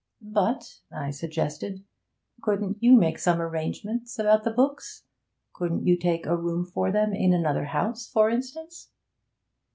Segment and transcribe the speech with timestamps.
[0.23, 1.83] 'But,' I suggested,
[2.41, 5.03] 'couldn't you make some arrangements about the books?
[5.53, 8.89] Couldn't you take a room for them in another house, for instance?'